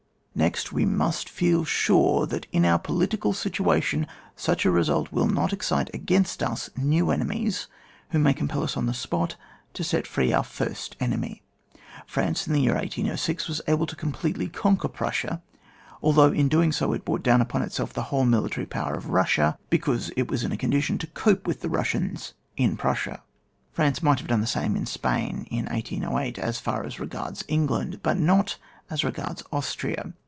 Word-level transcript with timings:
Next, 0.33 0.71
we 0.71 0.85
must 0.85 1.27
feel 1.29 1.65
sure 1.65 2.25
that 2.25 2.47
in 2.53 2.63
our 2.63 2.79
political 2.79 3.33
situation, 3.33 4.07
such 4.35 4.63
a 4.65 4.71
result 4.71 5.11
will 5.11 5.27
not 5.27 5.51
excite 5.51 5.93
against 5.93 6.41
us 6.41 6.69
new 6.77 7.11
enemies, 7.11 7.67
who 8.09 8.17
may 8.17 8.33
compel 8.33 8.63
us 8.63 8.77
on 8.77 8.85
the 8.85 8.93
spot 8.93 9.35
to 9.73 9.83
set 9.83 10.07
free 10.07 10.31
our 10.31 10.45
first 10.45 10.95
enemy. 11.01 11.43
France, 12.07 12.47
in 12.47 12.53
the 12.53 12.61
year 12.61 12.75
1806, 12.75 13.49
was 13.49 13.61
able 13.67 13.85
completely 13.85 14.47
to 14.47 14.57
conquer 14.57 14.87
Prussia, 14.87 15.43
although 16.01 16.31
in 16.31 16.47
doing 16.47 16.71
so 16.71 16.93
it 16.93 17.03
brought 17.05 17.21
down 17.23 17.41
upon 17.41 17.61
itself 17.61 17.91
the 17.91 18.03
whole 18.03 18.25
military 18.25 18.65
power 18.65 18.93
of 18.95 19.07
Bussia, 19.11 19.57
be 19.69 19.77
cause 19.79 20.11
it 20.15 20.31
was 20.31 20.45
in 20.45 20.53
a 20.53 20.57
condition 20.57 20.97
to 20.99 21.07
cope 21.07 21.45
with 21.45 21.59
the 21.59 21.69
Russians 21.69 22.33
in 22.55 22.77
Prussia. 22.77 23.19
CHAP. 23.19 23.19
IV.] 23.19 23.19
JSNJyS 23.19 23.27
IN 23.27 23.35
WAR 23.35 23.67
MORE 23.67 23.67
PRECISEL 23.67 23.67
T 23.67 23.67
DEFINED. 23.67 23.67
69 23.67 23.67
France 23.71 24.03
might 24.03 24.19
have* 24.21 24.27
done 24.27 24.41
the 24.41 24.47
same 24.47 24.75
in 24.77 24.85
Spain 24.85 25.45
in 25.51 25.65
1808 25.65 26.39
as 26.39 26.59
far 26.59 26.83
as 26.85 26.99
regards 27.01 27.43
England, 27.47 27.99
but 28.01 28.17
not 28.17 28.57
as 28.89 29.03
regards 29.03 29.43
Austria. 29.51 30.13